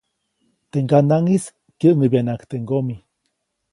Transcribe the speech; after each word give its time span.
Teʼ 0.69 0.83
ŋganaʼŋis 0.83 1.45
kyäŋʼäbyanaʼajk 1.79 2.43
teʼ 2.49 2.61
ŋgomi. 2.63 2.95